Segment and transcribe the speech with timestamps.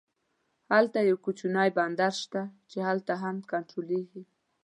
[0.73, 4.23] هلته یو کوچنی بندر شته خو هغه هم کنټرولېږي.